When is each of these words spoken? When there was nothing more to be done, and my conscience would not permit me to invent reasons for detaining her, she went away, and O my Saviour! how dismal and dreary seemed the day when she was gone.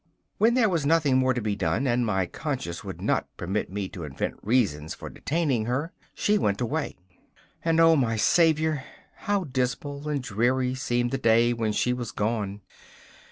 When 0.39 0.55
there 0.55 0.67
was 0.67 0.83
nothing 0.83 1.17
more 1.19 1.35
to 1.35 1.41
be 1.43 1.55
done, 1.55 1.85
and 1.85 2.03
my 2.03 2.25
conscience 2.25 2.83
would 2.83 3.03
not 3.03 3.27
permit 3.37 3.71
me 3.71 3.87
to 3.89 4.03
invent 4.03 4.33
reasons 4.41 4.95
for 4.95 5.11
detaining 5.11 5.65
her, 5.65 5.93
she 6.15 6.39
went 6.39 6.59
away, 6.59 6.95
and 7.63 7.79
O 7.79 7.95
my 7.95 8.15
Saviour! 8.15 8.83
how 9.17 9.43
dismal 9.43 10.09
and 10.09 10.23
dreary 10.23 10.73
seemed 10.73 11.11
the 11.11 11.19
day 11.19 11.53
when 11.53 11.71
she 11.71 11.93
was 11.93 12.11
gone. 12.11 12.61